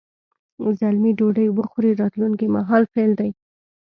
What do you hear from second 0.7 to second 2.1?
زلمی ډوډۍ وخوري